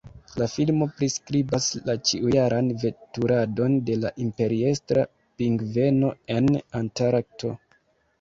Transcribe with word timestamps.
La 0.41 0.45
filmo 0.51 0.85
priskribas 0.99 1.65
la 1.89 1.93
ĉiujaran 2.11 2.71
veturadon 2.83 3.75
de 3.89 3.97
la 4.05 4.11
Imperiestra 4.23 5.03
pingveno 5.43 6.11
en 6.37 6.49
Antarkto. 6.81 7.53